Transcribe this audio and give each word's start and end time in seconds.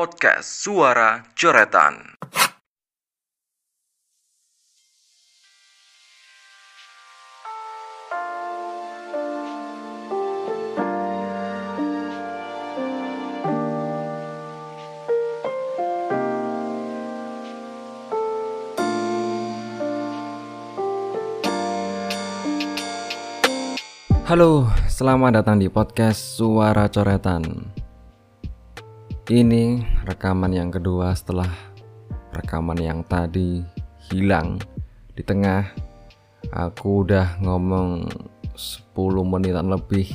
Podcast 0.00 0.64
Suara 0.64 1.28
Coretan. 1.36 2.16
Halo, 24.24 24.64
selamat 24.88 25.44
datang 25.44 25.60
di 25.60 25.68
podcast 25.68 26.40
Suara 26.40 26.88
Coretan. 26.88 27.68
Ini 29.30 29.78
rekaman 30.10 30.50
yang 30.50 30.74
kedua 30.74 31.14
setelah 31.14 31.46
rekaman 32.34 32.74
yang 32.82 33.06
tadi 33.06 33.62
hilang 34.10 34.58
di 35.14 35.22
tengah. 35.22 35.70
Aku 36.50 37.06
udah 37.06 37.38
ngomong 37.38 38.10
10 38.58 38.90
menitan 39.22 39.70
lebih. 39.70 40.10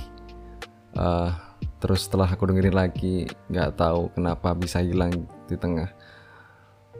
Eh, 0.99 1.31
terus 1.79 2.11
setelah 2.11 2.27
aku 2.27 2.51
dengerin 2.51 2.75
lagi, 2.75 3.23
nggak 3.47 3.79
tahu 3.79 4.11
kenapa 4.11 4.51
bisa 4.51 4.83
hilang 4.83 5.15
di 5.47 5.55
tengah. 5.55 5.87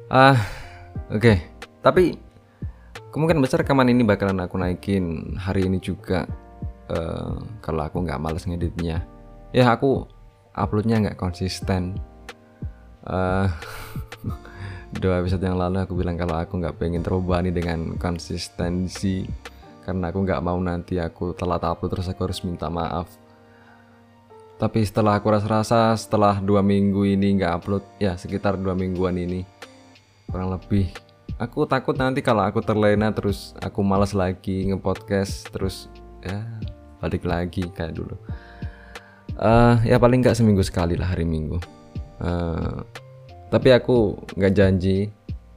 Ah, 0.08 0.40
oke. 1.12 1.36
Tapi 1.84 2.16
kemungkinan 3.12 3.44
besar 3.44 3.68
rekaman 3.68 3.92
ini 3.92 4.08
bakalan 4.08 4.40
aku 4.40 4.56
naikin 4.56 5.36
hari 5.36 5.68
ini 5.68 5.84
juga 5.84 6.24
Eh, 6.86 7.36
kalau 7.66 7.82
aku 7.82 8.06
nggak 8.06 8.22
males 8.22 8.46
ngeditnya 8.46 9.02
ya 9.50 9.74
aku 9.74 10.06
uploadnya 10.54 11.02
nggak 11.02 11.18
konsisten 11.18 11.98
uh, 13.10 13.48
dua 15.02 15.22
episode 15.22 15.44
yang 15.44 15.58
lalu 15.58 15.84
aku 15.84 15.94
bilang 15.98 16.18
kalau 16.18 16.38
aku 16.38 16.58
nggak 16.58 16.78
pengen 16.78 17.02
terbebani 17.06 17.54
dengan 17.54 17.98
konsistensi. 17.98 19.26
Karena 19.86 20.10
aku 20.10 20.26
nggak 20.26 20.42
mau 20.42 20.58
nanti 20.58 20.98
aku 20.98 21.38
telat 21.38 21.62
upload 21.62 21.94
terus 21.94 22.10
aku 22.10 22.26
harus 22.26 22.42
minta 22.42 22.70
maaf. 22.74 23.06
Tapi 24.56 24.82
setelah 24.82 25.20
aku 25.20 25.30
rasa-rasa 25.30 25.94
setelah 26.00 26.40
dua 26.42 26.66
minggu 26.66 27.06
ini 27.06 27.38
nggak 27.38 27.54
upload 27.62 27.84
ya 28.00 28.16
sekitar 28.16 28.56
dua 28.56 28.72
mingguan 28.72 29.20
ini 29.20 29.44
kurang 30.32 30.56
lebih 30.56 30.90
aku 31.36 31.68
takut 31.68 31.94
nanti 32.00 32.24
kalau 32.24 32.42
aku 32.42 32.64
terlena 32.64 33.12
terus 33.12 33.52
aku 33.60 33.84
malas 33.84 34.16
lagi 34.16 34.72
ngepodcast 34.72 35.52
terus 35.52 35.92
ya 36.24 36.42
balik 37.04 37.28
lagi 37.28 37.68
kayak 37.76 37.94
dulu. 38.00 38.16
Uh, 39.36 39.76
ya 39.84 40.00
paling 40.00 40.24
nggak 40.24 40.40
seminggu 40.40 40.64
sekali 40.64 40.96
lah 40.96 41.12
hari 41.12 41.28
minggu 41.28 41.60
uh, 42.22 42.84
tapi 43.50 43.72
aku 43.72 44.20
nggak 44.36 44.54
janji. 44.56 45.10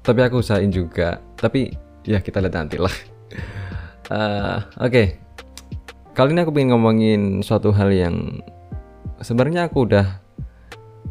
Tapi 0.03 0.21
aku 0.25 0.41
usahain 0.41 0.73
juga. 0.73 1.21
Tapi 1.37 1.69
ya 2.09 2.23
kita 2.25 2.41
lihat 2.41 2.57
nanti 2.57 2.81
lah 2.81 2.95
uh, 4.13 4.65
oke. 4.85 4.91
Okay. 4.91 5.07
kali 6.17 6.35
ini 6.35 6.43
aku 6.43 6.51
ingin 6.59 6.71
ngomongin 6.75 7.23
suatu 7.47 7.71
hal 7.71 7.95
yang 7.95 8.43
sebenarnya 9.23 9.71
aku 9.71 9.87
udah 9.87 10.19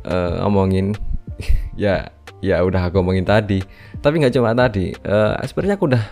uh, 0.04 0.44
ngomongin 0.44 0.92
ya 1.80 2.12
ya 2.44 2.60
udah 2.66 2.92
aku 2.92 3.00
ngomongin 3.00 3.24
tadi. 3.24 3.64
Tapi 4.04 4.20
nggak 4.20 4.36
cuma 4.36 4.52
tadi. 4.54 4.92
Uh, 5.06 5.38
sebenarnya 5.48 5.76
aku 5.80 5.88
udah 5.90 6.04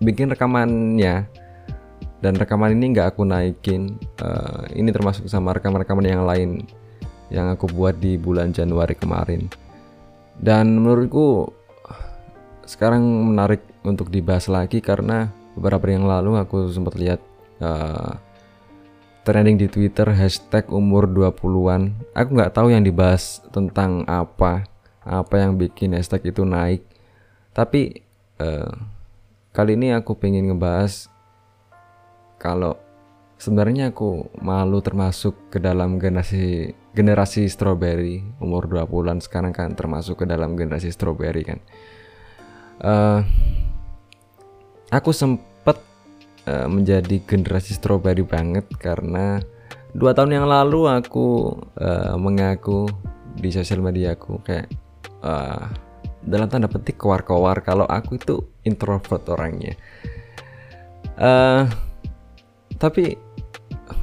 bikin 0.00 0.32
rekamannya. 0.32 1.28
Dan 2.18 2.34
rekaman 2.34 2.74
ini 2.74 2.98
nggak 2.98 3.14
aku 3.14 3.22
naikin. 3.22 3.94
Uh, 4.18 4.66
ini 4.74 4.90
termasuk 4.90 5.30
sama 5.30 5.54
rekaman-rekaman 5.54 6.02
yang 6.02 6.26
lain 6.26 6.66
yang 7.28 7.52
aku 7.52 7.68
buat 7.68 7.96
di 8.00 8.16
bulan 8.16 8.52
Januari 8.52 8.96
kemarin. 8.96 9.48
Dan 10.38 10.78
menurutku 10.78 11.50
sekarang 12.68 13.02
menarik 13.02 13.64
untuk 13.82 14.12
dibahas 14.12 14.46
lagi 14.46 14.84
karena 14.84 15.32
beberapa 15.56 15.88
yang 15.88 16.04
lalu 16.04 16.36
aku 16.36 16.68
sempat 16.68 16.94
lihat 17.00 17.20
uh, 17.64 18.14
trending 19.24 19.56
di 19.56 19.66
Twitter 19.66 20.08
hashtag 20.08 20.68
umur 20.68 21.08
20-an 21.08 21.96
aku 22.12 22.28
nggak 22.32 22.52
tahu 22.54 22.72
yang 22.72 22.84
dibahas 22.84 23.44
tentang 23.52 24.04
apa 24.08 24.68
apa 25.08 25.34
yang 25.40 25.56
bikin 25.56 25.96
hashtag 25.96 26.28
itu 26.28 26.44
naik. 26.44 26.84
Tapi 27.56 28.04
uh, 28.38 28.70
kali 29.56 29.74
ini 29.74 29.96
aku 29.96 30.14
pengen 30.14 30.52
ngebahas 30.52 31.08
kalau 32.36 32.76
sebenarnya 33.40 33.90
aku 33.90 34.28
malu 34.38 34.78
termasuk 34.84 35.34
ke 35.48 35.58
dalam 35.58 35.96
generasi 35.96 36.76
generasi 36.96 37.46
strawberry 37.46 38.24
umur 38.40 38.66
20-an 38.68 39.20
sekarang 39.20 39.52
kan 39.52 39.76
termasuk 39.76 40.24
ke 40.24 40.24
dalam 40.24 40.56
generasi 40.56 40.88
strawberry 40.92 41.44
kan. 41.44 41.60
Uh, 42.78 43.20
aku 44.88 45.10
sempet 45.12 45.76
uh, 46.46 46.66
menjadi 46.70 47.20
generasi 47.26 47.76
strawberry 47.76 48.24
banget 48.24 48.64
karena 48.78 49.42
dua 49.92 50.14
tahun 50.14 50.40
yang 50.42 50.46
lalu 50.48 50.86
aku 50.88 51.58
uh, 51.80 52.14
mengaku 52.16 52.88
di 53.38 53.50
sosial 53.52 53.82
media 53.82 54.14
aku 54.14 54.40
kayak 54.42 54.70
uh, 55.22 55.68
dalam 56.24 56.50
tanda 56.50 56.66
petik 56.66 56.98
kowar-kowar 56.98 57.62
kalau 57.62 57.86
aku 57.86 58.18
itu 58.18 58.36
introvert 58.66 59.22
orangnya. 59.30 59.74
Uh, 61.18 61.66
tapi 62.78 63.18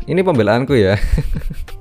ini 0.06 0.20
pembelaanku 0.20 0.76
ya 0.76 1.00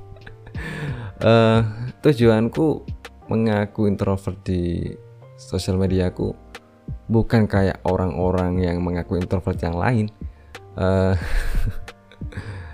uh, 1.25 1.59
tujuanku 2.05 2.85
mengaku 3.25 3.89
introvert 3.89 4.37
di 4.45 4.93
sosial 5.35 5.81
mediaku 5.81 6.31
bukan 7.09 7.49
kayak 7.49 7.81
orang-orang 7.85 8.61
yang 8.61 8.77
mengaku 8.81 9.17
introvert 9.17 9.57
yang 9.61 9.75
lain. 9.75 10.05
Uh, 10.77 11.17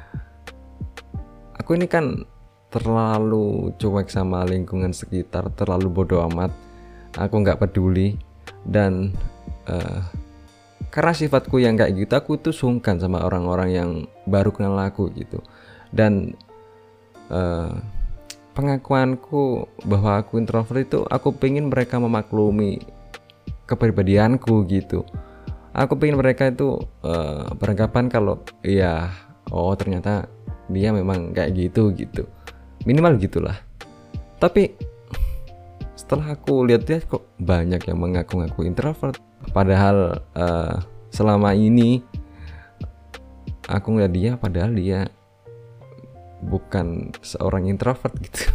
aku 1.60 1.80
ini 1.80 1.88
kan 1.88 2.28
terlalu 2.72 3.76
cuek 3.76 4.08
sama 4.08 4.44
lingkungan 4.48 4.92
sekitar 4.92 5.52
terlalu 5.56 5.88
bodoh 5.92 6.24
amat. 6.32 6.52
Aku 7.20 7.44
nggak 7.44 7.60
peduli 7.60 8.16
dan 8.64 9.12
uh, 9.68 10.00
karena 10.92 11.14
sifatku 11.16 11.60
yang 11.60 11.76
kayak 11.80 11.96
gitu 11.96 12.14
aku 12.16 12.40
tuh 12.40 12.56
sungkan 12.56 13.00
sama 13.00 13.24
orang-orang 13.24 13.70
yang 13.72 13.90
baru 14.28 14.52
kenal 14.56 14.80
aku 14.80 15.12
gitu. 15.16 15.44
Dan 15.92 16.36
uh, 17.28 17.76
pengakuanku 18.52 19.68
bahwa 19.88 20.20
aku 20.20 20.40
introvert 20.40 20.84
itu 20.84 21.00
aku 21.08 21.32
pengen 21.36 21.72
mereka 21.72 21.98
memaklumi 21.98 22.84
kepribadianku 23.68 24.68
gitu. 24.68 25.08
Aku 25.72 25.96
pengen 25.96 26.20
mereka 26.20 26.52
itu 26.52 26.76
uh, 27.08 27.48
beranggapan 27.56 28.12
kalau 28.12 28.44
iya 28.68 29.08
oh 29.48 29.72
ternyata 29.80 30.28
dia 30.68 30.92
memang 30.92 31.32
kayak 31.32 31.56
gitu 31.56 31.96
gitu. 31.96 32.28
Minimal 32.84 33.16
gitulah. 33.24 33.56
Tapi 34.42 34.76
setelah 35.96 36.36
aku 36.36 36.68
lihat-lihat 36.68 37.08
kok 37.08 37.24
banyak 37.40 37.88
yang 37.88 38.00
mengaku-ngaku 38.04 38.68
introvert. 38.68 39.16
Padahal 39.56 40.20
uh, 40.36 40.76
selama 41.08 41.56
ini 41.56 42.04
aku 43.72 43.96
ngeliat 43.96 44.12
dia 44.12 44.32
padahal 44.36 44.76
dia 44.76 45.08
bukan 46.42 47.14
seorang 47.22 47.70
introvert 47.70 48.14
gitu. 48.18 48.50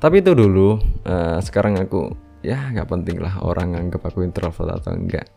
Tapi 0.00 0.24
itu 0.24 0.32
dulu 0.32 0.80
uh, 1.04 1.38
sekarang 1.44 1.76
aku 1.76 2.16
ya 2.40 2.72
nggak 2.72 2.88
penting 2.88 3.20
lah 3.20 3.36
orang 3.44 3.76
anggap 3.76 4.08
aku 4.08 4.24
introvert 4.24 4.80
atau 4.80 4.96
enggak. 4.96 5.28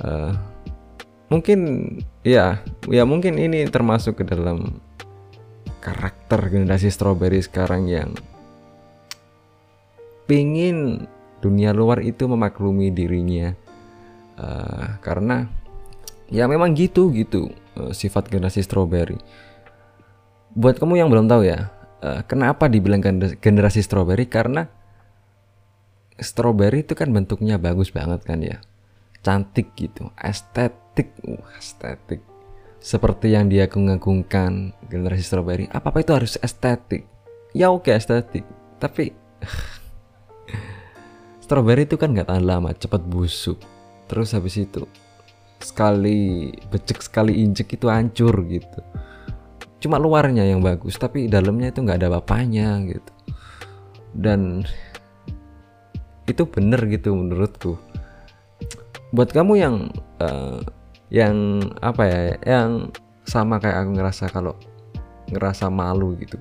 Uh, 0.00 0.32
mungkin 1.26 1.60
ya 2.22 2.62
ya 2.86 3.02
mungkin 3.02 3.36
ini 3.36 3.66
termasuk 3.66 4.22
ke 4.22 4.24
dalam 4.24 4.78
karakter 5.82 6.54
generasi 6.54 6.88
strawberry 6.88 7.42
sekarang 7.42 7.90
yang 7.90 8.10
pingin 10.30 11.10
dunia 11.42 11.74
luar 11.74 12.00
itu 12.06 12.30
memaklumi 12.30 12.94
dirinya. 12.94 13.52
Uh, 14.40 14.96
karena 15.04 15.50
ya 16.30 16.46
memang 16.46 16.72
gitu 16.78 17.10
gitu 17.12 17.50
uh, 17.76 17.92
sifat 17.92 18.30
generasi 18.30 18.62
strawberry 18.62 19.18
buat 20.60 20.76
kamu 20.76 21.00
yang 21.00 21.08
belum 21.08 21.24
tahu 21.24 21.48
ya 21.48 21.72
uh, 22.04 22.20
kenapa 22.28 22.66
dibilang 22.66 23.00
generasi 23.38 23.80
strawberry? 23.84 24.28
Karena 24.28 24.68
strawberry 26.20 26.84
itu 26.84 26.92
kan 26.92 27.08
bentuknya 27.12 27.56
bagus 27.56 27.88
banget 27.88 28.20
kan 28.24 28.40
ya. 28.44 28.60
Cantik 29.20 29.72
gitu 29.76 30.12
estetik 30.20 31.16
uh, 31.24 31.40
estetik. 31.56 32.24
Seperti 32.80 33.36
yang 33.36 33.52
dia 33.52 33.68
ngagungkan 33.68 34.72
generasi 34.88 35.24
strawberry 35.24 35.68
apa 35.68 35.92
apa 35.92 35.98
itu 36.00 36.12
harus 36.16 36.40
estetik. 36.40 37.04
Ya 37.52 37.68
oke 37.68 37.92
estetik. 37.92 38.44
Tapi 38.80 39.12
strawberry 41.44 41.84
itu 41.84 42.00
kan 42.00 42.12
nggak 42.12 42.28
tahan 42.28 42.44
lama 42.44 42.72
cepat 42.72 43.04
busuk. 43.04 43.60
Terus 44.08 44.32
habis 44.36 44.56
itu 44.56 44.84
sekali 45.60 46.48
becek 46.72 47.04
sekali 47.04 47.44
injek 47.44 47.76
itu 47.76 47.92
hancur 47.92 48.32
gitu 48.48 48.80
cuma 49.80 49.96
luarnya 49.96 50.44
yang 50.44 50.60
bagus 50.60 51.00
tapi 51.00 51.26
dalamnya 51.26 51.72
itu 51.72 51.80
nggak 51.82 51.98
ada 52.04 52.08
bapaknya 52.20 52.80
gitu. 52.86 53.12
Dan 54.12 54.62
itu 56.28 56.46
bener 56.46 56.80
gitu 56.86 57.16
menurutku. 57.16 57.80
Buat 59.10 59.34
kamu 59.34 59.52
yang 59.58 59.76
uh, 60.22 60.62
yang 61.10 61.58
apa 61.82 62.02
ya 62.06 62.20
yang 62.46 62.94
sama 63.26 63.58
kayak 63.58 63.82
aku 63.82 63.90
ngerasa 63.98 64.24
kalau 64.30 64.54
ngerasa 65.30 65.66
malu 65.70 66.14
gitu 66.18 66.38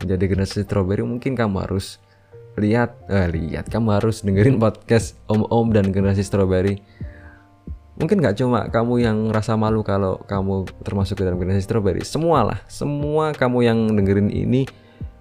menjadi 0.00 0.24
generasi 0.28 0.64
strawberry 0.64 1.04
mungkin 1.04 1.36
kamu 1.36 1.68
harus 1.68 2.00
lihat 2.56 2.96
eh, 3.12 3.28
lihat 3.28 3.68
kamu 3.68 4.00
harus 4.00 4.24
dengerin 4.24 4.56
podcast 4.62 5.16
om 5.28 5.44
om 5.48 5.68
dan 5.72 5.92
generasi 5.92 6.24
strawberry 6.24 6.80
mungkin 7.96 8.20
nggak 8.20 8.36
cuma 8.40 8.68
kamu 8.68 8.94
yang 9.02 9.16
ngerasa 9.32 9.56
malu 9.56 9.80
kalau 9.80 10.20
kamu 10.28 10.68
termasuk 10.84 11.20
ke 11.20 11.22
dalam 11.24 11.40
generasi 11.40 11.64
strawberry. 11.64 12.04
Semua 12.04 12.44
lah 12.44 12.58
semua 12.68 13.32
kamu 13.32 13.58
yang 13.64 13.78
dengerin 13.92 14.28
ini 14.28 14.68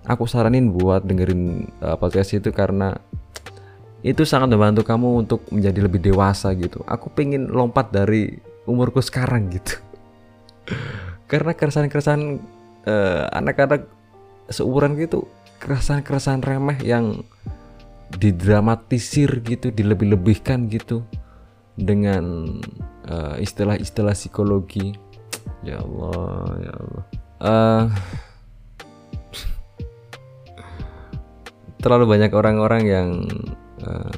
aku 0.06 0.28
saranin 0.28 0.70
buat 0.72 1.04
dengerin 1.08 1.72
uh, 1.82 1.96
podcast 1.98 2.36
itu 2.36 2.52
karena 2.52 2.96
itu 4.06 4.22
sangat 4.22 4.54
membantu 4.54 4.86
kamu 4.86 5.26
untuk 5.26 5.42
menjadi 5.50 5.80
lebih 5.90 6.00
dewasa 6.04 6.54
gitu. 6.54 6.86
Aku 6.86 7.10
pengen 7.10 7.50
lompat 7.50 7.90
dari 7.90 8.38
umurku 8.70 9.02
sekarang 9.02 9.50
gitu. 9.50 9.82
Karena 11.32 11.58
keresahan-keresahan 11.58 12.22
uh, 12.86 13.24
anak-anak 13.34 13.90
seumuran 14.50 14.94
gitu 15.02 15.26
keresahan-keresahan 15.58 16.46
remeh 16.46 16.78
yang 16.86 17.26
didramatisir 18.14 19.42
gitu 19.42 19.74
dilebih-lebihkan 19.74 20.70
gitu 20.70 21.02
dengan 21.76 22.56
uh, 23.08 23.36
istilah-istilah 23.40 24.16
psikologi. 24.16 24.96
Ya 25.62 25.80
Allah 25.82 26.46
ya 26.64 26.74
Allah. 26.74 27.04
Uh, 27.36 27.86
terlalu 31.84 32.18
banyak 32.18 32.32
orang-orang 32.34 32.84
yang 32.88 33.10
uh, 33.86 34.18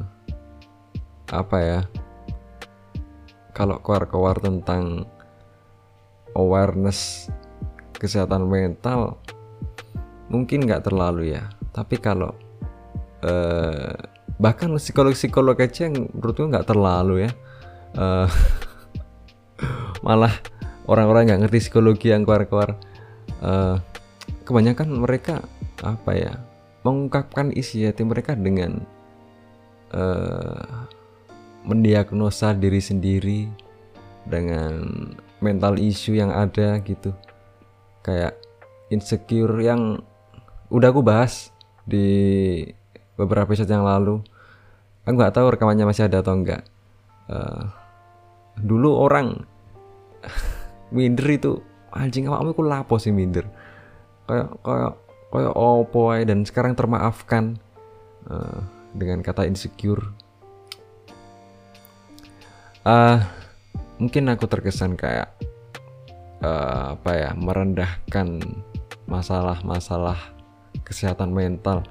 apa 1.27 1.57
ya 1.59 1.80
kalau 3.51 3.81
keluar-keluar 3.83 4.39
tentang 4.39 5.04
awareness 6.38 7.27
kesehatan 7.98 8.45
mental 8.48 9.18
mungkin 10.30 10.63
nggak 10.63 10.88
terlalu 10.88 11.36
ya. 11.36 11.50
Tapi 11.74 11.98
kalau 12.00 12.31
uh, 13.25 13.95
bahkan 14.38 14.69
psikolog-psikolog 14.78 15.57
aja 15.57 15.89
yang 15.89 16.10
menurutku 16.13 16.45
nggak 16.45 16.69
terlalu 16.69 17.25
ya 17.25 17.31
uh, 17.98 18.30
malah 20.06 20.34
orang-orang 20.88 21.30
nggak 21.30 21.42
ngerti 21.45 21.60
psikologi 21.68 22.10
yang 22.10 22.24
keluar-keluar. 22.24 22.80
Uh, 23.38 23.78
kebanyakan 24.48 24.89
mereka 24.98 25.44
apa 25.86 26.12
ya 26.16 26.34
mengungkapkan 26.81 27.54
isi 27.54 27.86
hati 27.86 28.01
mereka 28.01 28.34
dengan 28.34 28.81
uh, 29.94 30.88
mendiagnosa 31.68 32.56
diri 32.56 32.80
sendiri 32.80 33.51
dengan 34.25 34.81
mental 35.44 35.78
issue 35.78 36.18
yang 36.18 36.31
ada 36.31 36.80
gitu. 36.81 37.12
Kayak 38.01 38.40
insecure 38.88 39.54
yang 39.60 40.00
udah 40.72 40.90
aku 40.95 41.04
bahas 41.04 41.51
di 41.83 42.63
beberapa 43.18 43.50
episode 43.50 43.68
yang 43.68 43.84
lalu. 43.84 44.22
Aku 45.04 45.16
nggak 45.18 45.36
tahu 45.36 45.52
rekamannya 45.52 45.88
masih 45.88 46.06
ada 46.06 46.19
atau 46.19 46.36
enggak 46.36 46.68
uh, 47.31 47.64
dulu 48.58 48.98
orang 48.98 49.46
minder 50.96 51.28
itu 51.30 51.52
anjing 51.94 52.28
apa 52.28 52.44
aku 52.44 52.64
lapo 52.64 52.96
sih 52.98 53.12
minder? 53.12 53.48
Kayak 54.28 54.50
kayak 54.64 54.94
kayak 55.28 55.54
opo 55.56 56.04
dan 56.24 56.44
sekarang 56.48 56.74
termaafkan 56.75 57.60
uh, 58.28 58.60
dengan 58.96 59.24
kata 59.24 59.48
insecure. 59.48 60.04
Uh, 62.88 63.19
mungkin 64.00 64.31
aku 64.31 64.48
terkesan 64.48 64.96
kayak 64.96 65.28
uh, 66.40 66.96
apa 66.96 67.12
ya 67.12 67.30
merendahkan 67.36 68.40
masalah-masalah 69.08 70.16
kesehatan 70.88 71.36
mental 71.36 71.84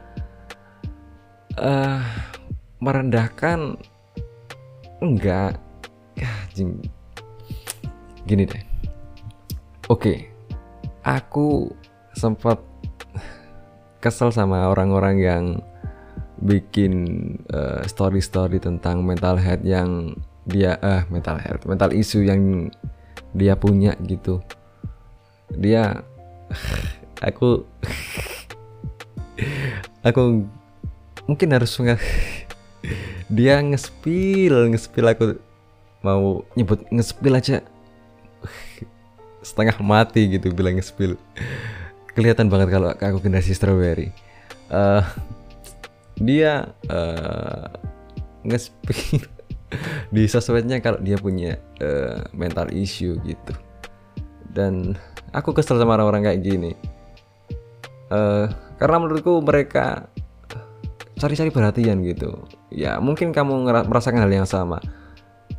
uh, 1.60 2.00
merendahkan 2.80 3.76
enggak. 5.00 5.60
Ya, 6.16 6.32
gini 8.26 8.48
deh. 8.48 8.64
Oke 9.86 10.00
okay. 10.02 10.18
aku 11.06 11.70
sempat 12.16 12.58
kesel 14.02 14.34
sama 14.34 14.66
orang-orang 14.66 15.16
yang 15.22 15.44
bikin 16.42 16.92
uh, 17.54 17.86
story-story 17.86 18.60
tentang 18.60 19.06
mental 19.06 19.38
health 19.40 19.64
yang 19.64 20.12
dia 20.46 20.78
eh 20.78 21.00
uh, 21.00 21.02
mental 21.10 21.38
health 21.42 21.66
mental 21.66 21.90
issue 21.94 22.22
yang 22.22 22.70
dia 23.34 23.54
punya 23.54 23.94
gitu. 24.04 24.42
Dia 25.54 26.02
aku 27.22 27.62
aku 30.08 30.22
mungkin 31.26 31.50
harus 31.55 31.75
dia 33.37 33.58
ngespil 33.58 34.70
ngespil 34.70 35.06
aku 35.06 35.25
mau 36.06 36.46
nyebut 36.55 36.87
ngespil 36.90 37.34
aja. 37.34 37.56
Setengah 39.43 39.78
mati 39.82 40.38
gitu 40.38 40.50
bilang 40.50 40.78
ngespil 40.78 41.19
kelihatan 42.14 42.49
banget 42.49 42.73
kalau 42.73 42.90
aku 42.94 43.19
generasi 43.23 43.52
strawberry. 43.55 44.11
Uh, 44.70 45.02
dia 46.19 46.75
uh, 46.90 47.70
ngespil 48.46 49.26
di 50.14 50.31
sosmednya 50.31 50.78
kalau 50.78 51.02
dia 51.02 51.19
punya 51.19 51.58
uh, 51.82 52.23
mental 52.32 52.70
issue 52.70 53.19
gitu. 53.26 53.52
Dan 54.50 54.96
aku 55.34 55.52
kesel 55.52 55.76
sama 55.76 55.99
orang-orang 55.99 56.32
kayak 56.32 56.40
gini. 56.43 56.73
Uh, 58.08 58.46
karena 58.78 59.02
menurutku 59.02 59.43
mereka 59.43 60.06
cari-cari 61.16 61.50
perhatian 61.50 62.04
gitu. 62.04 62.44
Ya 62.68 63.00
mungkin 63.00 63.32
kamu 63.32 63.66
merasakan 63.88 64.24
hal 64.24 64.32
yang 64.32 64.48
sama. 64.48 64.80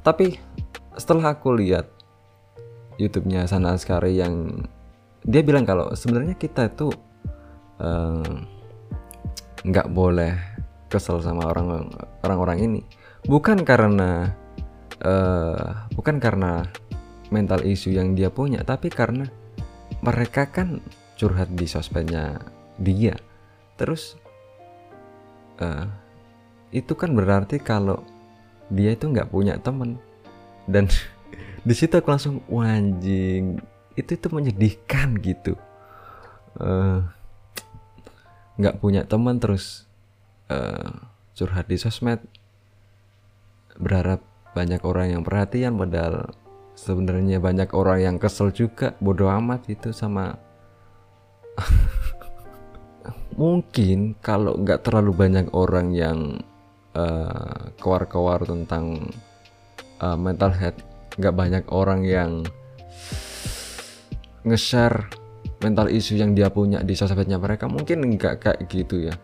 Tapi 0.06 0.38
setelah 0.98 1.34
aku 1.38 1.54
lihat 1.58 1.90
YouTube-nya 2.98 3.46
Sana 3.46 3.78
Askari 3.78 4.18
yang 4.18 4.66
dia 5.26 5.42
bilang 5.44 5.66
kalau 5.66 5.94
sebenarnya 5.94 6.38
kita 6.38 6.70
itu 6.72 6.90
nggak 9.66 9.88
uh, 9.90 9.94
boleh 9.94 10.34
kesel 10.88 11.22
sama 11.22 11.50
orang 11.50 11.90
orang-orang 12.24 12.58
ini. 12.64 12.82
Bukan 13.28 13.66
karena 13.68 14.32
uh, 15.04 15.90
bukan 15.94 16.22
karena 16.22 16.66
mental 17.28 17.60
issue 17.68 17.92
yang 17.92 18.16
dia 18.16 18.32
punya 18.32 18.64
tapi 18.64 18.88
karena 18.88 19.28
mereka 20.00 20.48
kan 20.48 20.80
curhat 21.18 21.50
di 21.58 21.66
sosmednya 21.66 22.40
dia. 22.80 23.18
Terus 23.76 24.18
uh, 25.62 25.86
itu 26.72 26.94
kan 26.94 27.16
berarti 27.16 27.62
kalau 27.62 28.04
dia 28.68 28.94
itu 28.94 29.08
nggak 29.08 29.32
punya 29.32 29.56
temen. 29.60 30.00
Dan 30.68 30.92
di 31.68 31.74
situ 31.74 31.94
aku 31.96 32.10
langsung 32.12 32.44
wanjing 32.52 33.60
itu 33.98 34.12
itu 34.14 34.28
menyedihkan 34.30 35.18
gitu. 35.24 35.58
Eh, 36.58 37.00
nggak 38.62 38.76
uh, 38.78 38.80
punya 38.82 39.02
teman 39.06 39.42
terus 39.42 39.90
uh, 40.52 41.08
curhat 41.34 41.66
di 41.66 41.78
sosmed. 41.80 42.22
Berharap 43.78 44.22
banyak 44.58 44.82
orang 44.82 45.18
yang 45.18 45.22
perhatian 45.22 45.78
padahal 45.78 46.34
sebenarnya 46.78 47.38
banyak 47.38 47.74
orang 47.74 48.00
yang 48.02 48.16
kesel 48.18 48.50
juga 48.54 48.98
bodoh 48.98 49.30
amat 49.30 49.70
itu 49.70 49.94
sama 49.94 50.38
mungkin 53.38 54.18
kalau 54.18 54.58
nggak 54.58 54.82
terlalu 54.82 55.14
banyak 55.14 55.48
orang 55.54 55.94
yang 55.94 56.42
uh, 56.98 57.70
keluar-keluar 57.78 58.42
tentang 58.44 59.14
uh, 60.02 60.18
mental 60.18 60.50
health 60.58 60.82
nggak 61.18 61.36
banyak 61.38 61.64
orang 61.70 62.02
yang 62.02 62.42
nge-share 64.42 65.06
mental 65.62 65.90
issue 65.90 66.18
yang 66.18 66.34
dia 66.34 66.50
punya 66.50 66.82
di 66.82 66.98
sosmednya 66.98 67.38
mereka 67.38 67.70
mungkin 67.70 68.18
nggak 68.18 68.36
kayak 68.42 68.60
gitu 68.70 69.10
ya. 69.10 69.16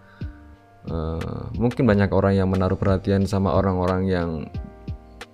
Uh, 0.83 1.47
mungkin 1.55 1.87
banyak 1.87 2.11
orang 2.11 2.37
yang 2.37 2.49
menaruh 2.51 2.75
perhatian 2.75 3.23
sama 3.23 3.55
orang-orang 3.55 4.03
yang 4.03 4.29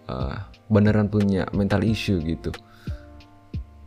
uh, 0.06 0.46
beneran 0.70 1.10
punya 1.10 1.50
mental 1.52 1.82
issue 1.82 2.22
gitu. 2.22 2.54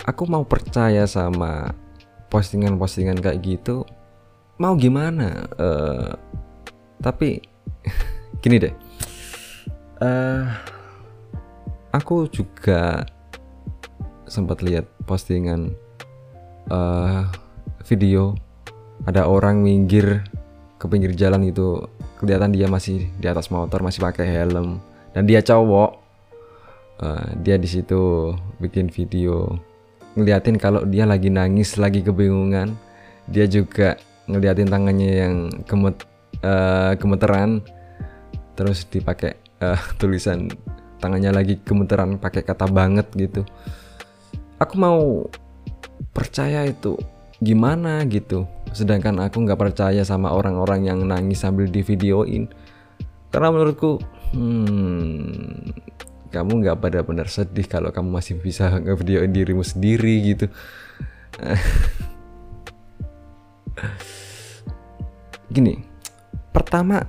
Aku 0.03 0.27
mau 0.27 0.43
percaya 0.43 1.07
sama 1.07 1.71
postingan-postingan 2.29 3.23
kayak 3.23 3.41
gitu 3.47 3.87
mau 4.59 4.75
gimana? 4.77 5.49
Uh, 5.57 6.13
tapi 7.01 7.41
gini 8.43 8.57
deh. 8.61 8.75
Uh, 10.03 10.51
aku 11.95 12.27
juga 12.33 13.07
sempat 14.27 14.65
lihat 14.65 14.89
postingan 15.05 15.77
uh, 16.73 17.29
video 17.85 18.35
ada 19.05 19.27
orang 19.29 19.61
minggir 19.61 20.25
ke 20.79 20.87
pinggir 20.91 21.15
jalan 21.15 21.47
itu 21.47 21.85
kelihatan 22.19 22.55
dia 22.55 22.67
masih 22.67 23.11
di 23.19 23.27
atas 23.27 23.51
motor 23.51 23.83
masih 23.83 24.03
pakai 24.03 24.27
helm. 24.27 24.83
Dan 25.13 25.29
dia 25.29 25.45
cowok. 25.45 26.01
Uh, 27.03 27.27
dia 27.43 27.59
di 27.59 27.67
situ 27.67 28.33
bikin 28.63 28.89
video. 28.89 29.59
Ngeliatin 30.15 30.57
kalau 30.57 30.87
dia 30.87 31.03
lagi 31.03 31.29
nangis 31.29 31.77
lagi 31.77 32.03
kebingungan. 32.03 32.75
Dia 33.27 33.47
juga 33.47 33.99
ngeliatin 34.31 34.71
tangannya 34.71 35.11
yang 35.11 35.35
gemet 35.67 35.97
uh, 36.43 36.95
gemeteran 36.99 37.63
terus 38.55 38.87
dipakai 38.87 39.39
uh, 39.63 39.79
tulisan 40.01 40.51
tangannya 41.03 41.35
lagi 41.35 41.59
gemeteran 41.63 42.19
pakai 42.19 42.47
kata 42.47 42.71
banget 42.71 43.11
gitu. 43.19 43.43
Aku 44.63 44.79
mau 44.79 45.27
percaya 46.15 46.63
itu 46.67 46.95
gimana 47.43 48.07
gitu. 48.07 48.47
Sedangkan 48.71 49.19
aku 49.19 49.43
nggak 49.43 49.59
percaya 49.59 50.07
sama 50.07 50.31
orang-orang 50.31 50.87
yang 50.87 51.03
nangis 51.03 51.43
sambil 51.43 51.67
di 51.67 51.83
videoin 51.83 52.47
karena 53.33 53.49
menurutku 53.49 53.97
hmm, 54.37 55.73
kamu 56.29 56.53
nggak 56.63 56.79
pada 56.85 57.01
benar 57.01 57.33
sedih 57.33 57.65
kalau 57.65 57.89
kamu 57.89 58.21
masih 58.21 58.37
bisa 58.37 58.69
ngevideoin 58.85 59.33
dirimu 59.33 59.65
sendiri 59.65 60.37
gitu 60.37 60.47
gini 65.53 65.85
pertama 66.53 67.05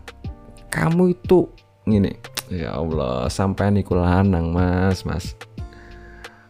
kamu 0.68 1.16
itu 1.16 1.48
gini 1.88 2.12
ya 2.52 2.76
Allah 2.76 3.28
sampai 3.28 3.72
niku 3.72 3.96
lanang 3.96 4.52
mas 4.52 5.04
mas. 5.08 5.36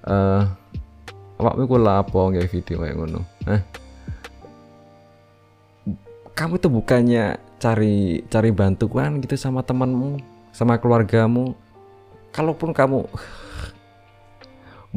Eh 0.03 0.11
uh, 0.11 0.43
awakmu 1.39 1.67
ku 1.67 1.77
lapo 1.79 2.29
nggak 2.29 2.49
video 2.49 2.81
kayak 2.81 2.95
ngono 2.97 3.21
eh? 3.49 3.61
Kamu 6.33 6.57
tuh 6.57 6.73
bukannya 6.73 7.37
cari 7.61 8.25
cari 8.25 8.49
bantuan 8.49 9.21
gitu 9.21 9.37
sama 9.37 9.61
temanmu 9.61 10.17
sama 10.49 10.81
keluargamu? 10.81 11.53
Kalaupun 12.33 12.73
kamu 12.73 13.05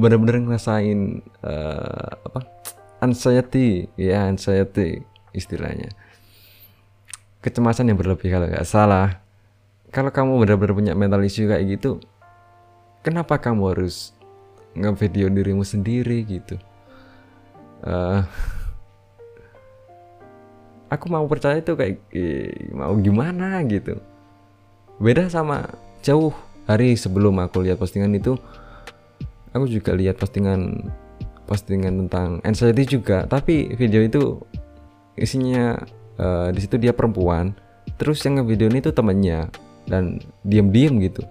bener-bener 0.00 0.44
ngerasain 0.44 1.20
uh, 1.44 2.08
apa 2.25 2.40
anxiety 3.06 3.86
ya 3.94 4.26
anxiety 4.26 5.06
istilahnya. 5.30 5.94
Kecemasan 7.40 7.94
yang 7.94 7.98
berlebih 7.98 8.34
kalau 8.34 8.50
nggak 8.50 8.66
salah. 8.66 9.22
Kalau 9.94 10.10
kamu 10.10 10.42
benar-benar 10.42 10.75
punya 10.75 10.92
mental 10.98 11.22
issue 11.22 11.46
kayak 11.46 11.78
gitu 11.78 12.02
kenapa 13.06 13.38
kamu 13.38 13.70
harus 13.70 14.10
ngevideo 14.75 15.30
dirimu 15.30 15.62
sendiri 15.62 16.26
gitu? 16.26 16.58
Uh, 17.86 18.26
aku 20.94 21.06
mau 21.06 21.22
percaya 21.30 21.62
itu 21.62 21.78
kayak 21.78 22.02
mau 22.75 22.98
gimana 22.98 23.62
gitu? 23.62 24.02
Beda 24.98 25.30
sama 25.30 25.70
jauh 26.02 26.34
hari 26.66 26.98
sebelum 26.98 27.38
aku 27.38 27.62
lihat 27.62 27.78
postingan 27.78 28.18
itu 28.18 28.34
aku 29.54 29.70
juga 29.70 29.94
lihat 29.94 30.18
postingan 30.18 30.90
postingan 31.46 32.06
tentang 32.06 32.42
anxiety 32.42 32.98
juga. 32.98 33.24
Tapi 33.30 33.72
video 33.78 34.02
itu 34.02 34.42
isinya 35.16 35.78
uh, 36.20 36.52
di 36.52 36.60
situ 36.60 36.76
dia 36.76 36.92
perempuan 36.92 37.56
terus 37.96 38.20
yang 38.26 38.42
ngevideo 38.42 38.68
itu 38.68 38.92
temennya 38.92 39.48
dan 39.88 40.20
diam-diam 40.44 40.98
gitu. 41.00 41.22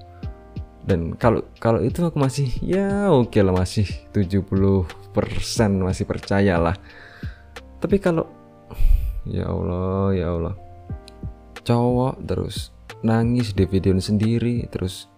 Dan 0.86 1.18
kalau 1.18 1.44
kalau 1.60 1.82
itu 1.82 2.06
aku 2.06 2.18
masih 2.18 2.48
ya 2.62 3.10
oke 3.10 3.34
okay 3.34 3.42
lah 3.42 3.54
masih 3.54 3.86
70% 4.14 4.88
masih 5.82 6.06
percaya 6.08 6.56
lah. 6.58 6.78
Tapi 7.82 8.00
kalau 8.00 8.26
ya 9.28 9.52
Allah 9.52 10.16
ya 10.16 10.28
Allah. 10.34 10.56
Cowok 11.66 12.22
terus 12.30 12.70
nangis 13.02 13.58
di 13.58 13.66
video 13.66 13.98
sendiri 13.98 14.70
terus 14.70 15.10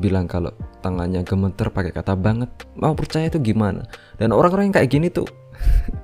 bilang 0.00 0.24
kalau 0.24 0.52
tangannya 0.80 1.24
gemeter 1.26 1.68
pakai 1.68 1.92
kata 1.92 2.16
banget. 2.16 2.48
Mau 2.78 2.96
percaya 2.96 3.28
itu 3.28 3.42
gimana? 3.42 3.84
Dan 4.16 4.32
orang-orang 4.32 4.70
yang 4.70 4.76
kayak 4.80 4.90
gini 4.92 5.08
tuh 5.12 5.28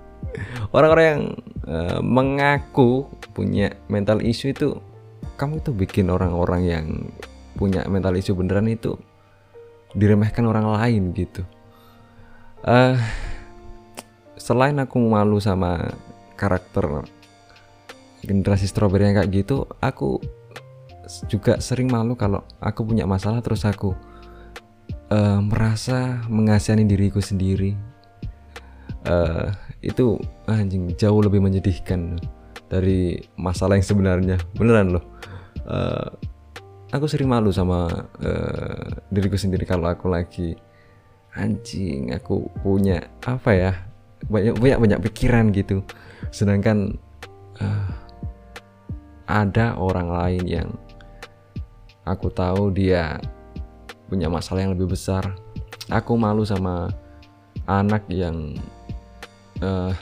orang-orang 0.76 1.07
yang 1.07 1.23
uh, 1.64 2.00
mengaku 2.04 3.09
punya 3.33 3.73
mental 3.88 4.21
issue 4.21 4.52
itu 4.52 4.76
kamu 5.38 5.62
tuh 5.62 5.73
bikin 5.73 6.11
orang-orang 6.11 6.62
yang 6.66 6.87
punya 7.54 7.87
mental 7.87 8.14
issue 8.18 8.35
beneran 8.35 8.66
itu 8.71 8.99
diremehkan 9.95 10.45
orang 10.45 10.68
lain 10.68 11.14
gitu. 11.14 11.42
Uh, 12.66 12.99
selain 14.37 14.75
aku 14.83 14.99
malu 14.99 15.38
sama 15.38 15.95
karakter 16.35 17.07
generasi 18.23 18.66
strawberry 18.66 19.11
yang 19.11 19.18
kayak 19.23 19.30
gitu 19.30 19.66
aku 19.78 20.18
juga 21.29 21.57
sering 21.59 21.88
malu 21.88 22.12
kalau 22.15 22.45
aku 22.61 22.85
punya 22.85 23.09
masalah 23.09 23.41
terus 23.41 23.65
aku 23.65 23.97
uh, 25.09 25.41
merasa 25.41 26.21
mengasihani 26.29 26.85
diriku 26.85 27.19
sendiri. 27.19 27.75
Uh, 29.09 29.49
itu 29.81 30.19
anjing 30.50 30.91
jauh 30.99 31.23
lebih 31.23 31.41
menyedihkan 31.41 32.19
dari 32.69 33.17
masalah 33.41 33.81
yang 33.81 33.87
sebenarnya. 33.87 34.37
Beneran 34.53 34.99
loh. 35.00 35.05
Uh, 35.65 36.12
aku 36.93 37.09
sering 37.09 37.29
malu 37.29 37.53
sama 37.53 37.88
uh, 38.21 38.88
diriku 39.09 39.37
sendiri 39.37 39.65
kalau 39.65 39.88
aku 39.88 40.09
lagi 40.09 40.57
anjing 41.37 42.11
aku 42.17 42.49
punya 42.65 43.05
apa 43.23 43.50
ya 43.53 43.73
banyak 44.29 44.57
banyak 44.61 44.79
banyak 44.81 45.00
pikiran 45.09 45.55
gitu. 45.57 45.81
Sedangkan 46.35 46.99
uh, 47.62 47.88
ada 49.29 49.77
orang 49.77 50.09
lain 50.09 50.45
yang 50.49 50.69
aku 52.09 52.33
tahu 52.33 52.73
dia 52.73 53.21
punya 54.09 54.33
masalah 54.33 54.65
yang 54.65 54.73
lebih 54.73 54.97
besar. 54.97 55.37
Aku 55.93 56.17
malu 56.17 56.45
sama 56.45 56.88
anak 57.69 58.09
yang 58.09 58.57
uh, 59.61 59.93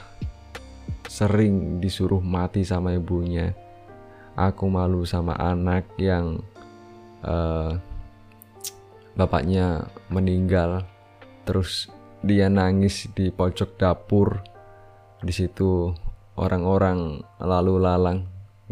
sering 1.07 1.83
disuruh 1.83 2.23
mati 2.23 2.63
sama 2.63 2.95
ibunya. 2.95 3.51
Aku 4.39 4.71
malu 4.71 5.03
sama 5.03 5.35
anak 5.35 5.83
yang 5.99 6.39
uh, 7.25 7.75
bapaknya 9.19 9.87
meninggal. 10.07 10.87
Terus 11.43 11.91
dia 12.23 12.47
nangis 12.47 13.11
di 13.11 13.31
pojok 13.31 13.75
dapur. 13.75 14.39
Di 15.19 15.33
situ 15.33 15.91
orang-orang 16.39 17.19
lalu 17.41 17.75
lalang. 17.81 18.19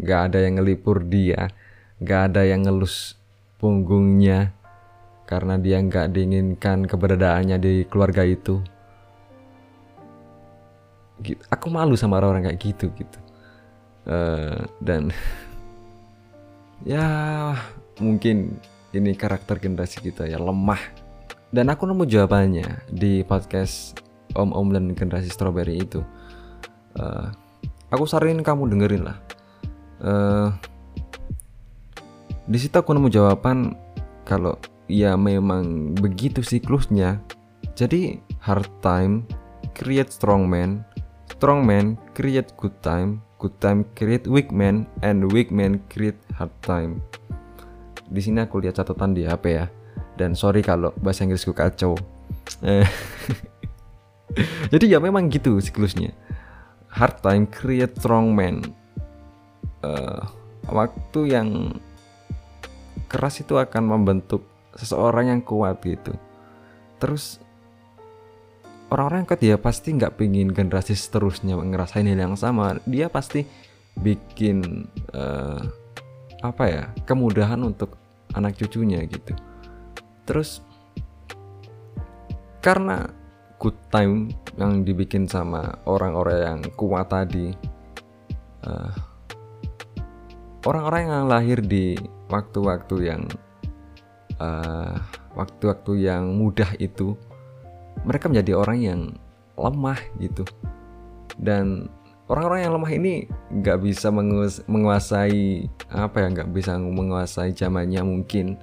Nggak 0.00 0.20
ada 0.32 0.38
yang 0.44 0.60
ngelipur 0.60 1.02
dia. 1.04 1.50
Nggak 1.98 2.20
ada 2.32 2.42
yang 2.46 2.68
ngelus 2.68 3.18
punggungnya 3.66 4.54
karena 5.26 5.58
dia 5.58 5.82
nggak 5.82 6.14
diinginkan 6.14 6.86
keberadaannya 6.86 7.58
di 7.58 7.82
keluarga 7.90 8.22
itu. 8.22 8.62
Gitu. 11.16 11.40
aku 11.48 11.72
malu 11.72 11.98
sama 11.98 12.22
orang-orang 12.22 12.46
kayak 12.46 12.60
gitu 12.62 12.86
gitu. 12.94 13.18
Uh, 14.06 14.62
dan 14.78 15.10
ya 16.94 17.02
mungkin 17.98 18.54
ini 18.94 19.18
karakter 19.18 19.58
generasi 19.58 19.98
kita 19.98 20.30
ya 20.30 20.38
lemah. 20.38 20.78
Dan 21.50 21.74
aku 21.74 21.90
nemu 21.90 22.06
jawabannya 22.06 22.86
di 22.86 23.26
podcast 23.26 23.98
Om 24.38 24.54
Om 24.54 24.68
dan 24.78 24.84
generasi 24.94 25.26
strawberry 25.26 25.82
itu. 25.82 26.06
Uh, 26.94 27.34
aku 27.90 28.06
saranin 28.06 28.46
kamu 28.46 28.70
dengerin 28.70 29.02
lah. 29.10 29.18
Uh, 29.98 30.54
di 32.46 32.58
situ 32.62 32.78
aku 32.78 32.94
nemu 32.94 33.10
jawaban 33.10 33.74
kalau 34.22 34.54
ya 34.86 35.18
memang 35.18 35.94
begitu 35.98 36.42
siklusnya. 36.42 37.18
Jadi 37.76 38.16
hard 38.40 38.70
time 38.80 39.28
create 39.76 40.08
strong 40.08 40.48
man 40.48 40.80
strong 41.28 41.68
man 41.68 42.00
create 42.16 42.48
good 42.56 42.72
time 42.80 43.20
good 43.36 43.52
time 43.60 43.84
create 43.92 44.24
weak 44.24 44.48
man 44.48 44.88
and 45.04 45.28
weak 45.34 45.52
man 45.52 45.82
create 45.92 46.16
hard 46.38 46.54
time. 46.64 47.02
Di 48.06 48.22
sini 48.22 48.46
aku 48.46 48.62
lihat 48.62 48.78
catatan 48.78 49.12
di 49.12 49.26
HP 49.26 49.44
ya. 49.58 49.66
Dan 50.16 50.32
sorry 50.32 50.64
kalau 50.64 50.94
bahasa 51.02 51.26
Inggrisku 51.26 51.52
kacau. 51.52 51.98
Jadi 54.72 54.84
ya 54.88 55.02
memang 55.02 55.28
gitu 55.28 55.60
siklusnya. 55.60 56.14
Hard 56.88 57.20
time 57.20 57.44
create 57.50 57.98
strong 57.98 58.32
man. 58.32 58.64
Uh, 59.84 60.24
waktu 60.72 61.36
yang 61.36 61.76
keras 63.06 63.40
itu 63.42 63.56
akan 63.56 63.82
membentuk 63.86 64.44
seseorang 64.76 65.32
yang 65.32 65.42
kuat 65.42 65.80
gitu. 65.82 66.12
Terus 67.00 67.40
orang-orang 68.92 69.26
yang 69.26 69.38
dia 69.40 69.56
pasti 69.58 69.94
nggak 69.96 70.20
pingin 70.20 70.52
generasi 70.52 70.94
seterusnya 70.94 71.56
ngerasain 71.56 72.06
hal 72.06 72.20
yang 72.30 72.36
sama. 72.38 72.78
Dia 72.84 73.08
pasti 73.08 73.46
bikin 73.96 74.86
uh, 75.16 75.60
apa 76.44 76.64
ya 76.68 76.84
kemudahan 77.08 77.58
untuk 77.64 77.96
anak 78.36 78.60
cucunya 78.60 79.00
gitu. 79.08 79.32
Terus 80.28 80.60
karena 82.60 83.08
good 83.56 83.76
time 83.88 84.34
yang 84.58 84.84
dibikin 84.84 85.24
sama 85.24 85.80
orang-orang 85.88 86.38
yang 86.42 86.60
kuat 86.76 87.08
tadi 87.08 87.54
uh, 88.66 88.92
orang-orang 90.66 91.02
yang 91.06 91.24
lahir 91.30 91.58
di 91.62 91.94
waktu-waktu 92.26 92.96
yang 93.06 93.22
eh, 94.40 94.94
waktu-waktu 95.36 95.92
yang 96.08 96.36
mudah 96.36 96.74
itu 96.80 97.16
mereka 98.04 98.28
menjadi 98.28 98.52
orang 98.56 98.78
yang 98.80 99.00
lemah 99.56 100.00
gitu. 100.20 100.44
Dan 101.36 101.88
orang-orang 102.28 102.60
yang 102.68 102.74
lemah 102.76 102.92
ini 102.92 103.14
nggak 103.52 103.78
bisa 103.84 104.08
menguas- 104.12 104.64
menguasai 104.68 105.68
apa 105.92 106.16
ya 106.24 106.26
nggak 106.32 106.50
bisa 106.52 106.76
menguasai 106.76 107.52
zamannya 107.56 108.02
mungkin. 108.04 108.56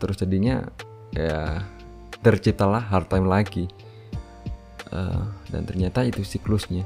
Terus 0.00 0.18
jadinya 0.18 0.66
ya 1.14 1.62
terciptalah 2.20 2.82
hard 2.82 3.08
time 3.08 3.28
lagi. 3.28 3.66
Eh, 4.92 5.24
dan 5.48 5.62
ternyata 5.64 6.04
itu 6.04 6.20
siklusnya. 6.20 6.84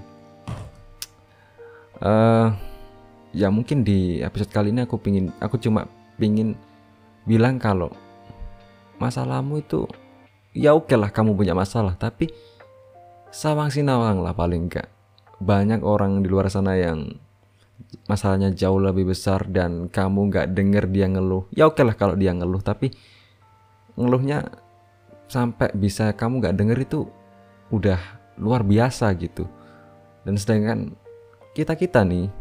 Eh 2.02 2.48
ya 3.36 3.52
mungkin 3.52 3.84
di 3.84 4.24
episode 4.24 4.48
kali 4.48 4.72
ini 4.72 4.88
aku 4.88 4.96
pingin 4.96 5.28
aku 5.44 5.60
cuma 5.60 5.84
pingin 6.16 6.56
bilang 7.28 7.60
kalau 7.60 7.92
masalahmu 8.96 9.60
itu 9.60 9.84
ya 10.56 10.72
oke 10.72 10.96
lah 10.96 11.12
kamu 11.12 11.36
punya 11.36 11.52
masalah 11.52 11.92
tapi 12.00 12.32
sawang 13.28 13.68
sinawang 13.68 14.24
lah 14.24 14.32
paling 14.32 14.72
enggak 14.72 14.88
banyak 15.36 15.84
orang 15.84 16.24
di 16.24 16.32
luar 16.32 16.48
sana 16.48 16.80
yang 16.80 17.12
masalahnya 18.08 18.56
jauh 18.56 18.80
lebih 18.80 19.12
besar 19.12 19.44
dan 19.52 19.92
kamu 19.92 20.32
nggak 20.32 20.46
denger 20.56 20.84
dia 20.88 21.06
ngeluh. 21.12 21.44
Ya 21.52 21.68
oke 21.68 21.84
lah 21.84 21.92
kalau 21.92 22.16
dia 22.16 22.32
ngeluh 22.32 22.64
tapi 22.64 22.88
ngeluhnya 24.00 24.48
sampai 25.28 25.76
bisa 25.76 26.16
kamu 26.16 26.40
nggak 26.40 26.56
denger 26.56 26.78
itu 26.80 26.98
udah 27.68 28.00
luar 28.40 28.64
biasa 28.64 29.12
gitu. 29.20 29.44
Dan 30.24 30.40
sedangkan 30.40 30.96
kita 31.52 31.76
kita 31.76 32.00
nih 32.00 32.32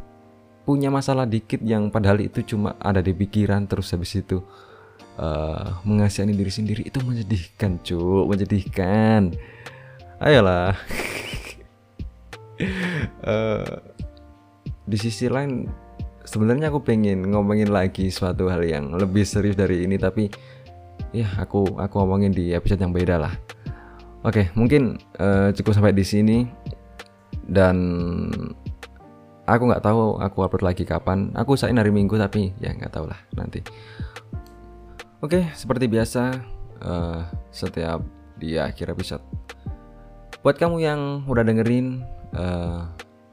punya 0.65 0.89
masalah 0.89 1.29
dikit 1.29 1.61
yang 1.61 1.93
padahal 1.93 2.19
itu 2.25 2.41
cuma 2.41 2.73
ada 2.81 2.99
di 2.99 3.13
pikiran 3.13 3.69
terus 3.69 3.93
habis 3.93 4.17
itu 4.17 4.41
eh 5.15 5.67
mengasihani 5.87 6.35
diri 6.35 6.51
sendiri 6.51 6.81
itu 6.83 6.99
menyedihkan 7.05 7.79
cuk 7.85 8.25
menyedihkan. 8.27 9.31
Ayolah. 10.19 10.75
Eh, 13.25 13.75
di 14.87 14.95
sisi 14.95 15.27
lain 15.27 15.67
sebenarnya 16.23 16.71
aku 16.71 16.87
pengen 16.87 17.27
ngomongin 17.27 17.67
lagi 17.67 18.07
suatu 18.07 18.47
hal 18.47 18.63
yang 18.63 18.95
lebih 18.95 19.27
serius 19.27 19.59
dari 19.59 19.83
ini 19.83 19.99
tapi 19.99 20.31
ya 21.11 21.27
aku 21.35 21.75
aku 21.75 21.93
ngomongin 21.99 22.31
di 22.31 22.55
episode 22.55 22.79
yang 22.79 22.95
beda 22.95 23.19
lah. 23.19 23.35
Oke 24.23 24.55
mungkin 24.55 24.95
eh, 25.19 25.51
cukup 25.51 25.75
sampai 25.75 25.91
di 25.91 26.07
sini 26.07 26.47
dan 27.43 27.75
aku 29.45 29.63
nggak 29.69 29.85
tahu 29.85 30.17
aku 30.19 30.37
upload 30.41 30.65
lagi 30.65 30.83
kapan. 30.83 31.31
Aku 31.37 31.53
usahain 31.53 31.77
hari 31.77 31.93
minggu 31.93 32.17
tapi 32.17 32.51
ya 32.57 32.73
nggak 32.73 32.93
tahu 32.93 33.05
lah 33.09 33.19
nanti. 33.37 33.61
Oke 35.21 35.49
seperti 35.53 35.85
biasa 35.89 36.21
eh, 36.81 37.21
setiap 37.53 38.01
di 38.35 38.57
akhir 38.57 38.93
episode. 38.93 39.23
Buat 40.41 40.61
kamu 40.61 40.77
yang 40.81 41.01
udah 41.25 41.45
dengerin 41.45 42.03
eh, 42.33 42.81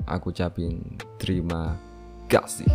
aku 0.06 0.32
ucapin 0.32 0.96
terima 1.20 1.76
kasih 2.28 2.68